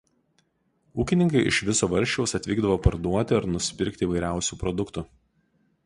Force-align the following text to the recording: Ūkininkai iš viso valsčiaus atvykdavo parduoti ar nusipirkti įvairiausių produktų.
Ūkininkai 1.03 1.43
iš 1.49 1.59
viso 1.67 1.89
valsčiaus 1.91 2.35
atvykdavo 2.39 2.79
parduoti 2.87 3.39
ar 3.41 3.47
nusipirkti 3.53 4.09
įvairiausių 4.09 4.63
produktų. 4.65 5.07